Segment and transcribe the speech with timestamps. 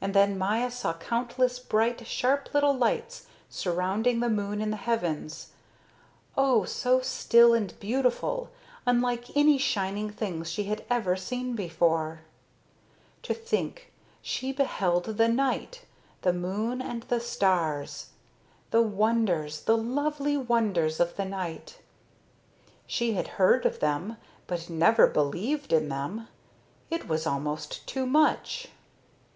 [0.00, 5.52] And then Maya saw countless bright, sharp little lights surrounding the moon in the heavens
[6.36, 8.50] oh, so still and beautiful,
[8.84, 12.22] unlike any shining things she had ever seen before.
[13.22, 15.82] To think she beheld the night,
[16.22, 18.06] the moon, and the stars
[18.72, 21.78] the wonders, the lovely wonders of the night!
[22.88, 24.16] She had heard of them
[24.48, 26.26] but never believed in them.
[26.90, 28.68] It was almost too much.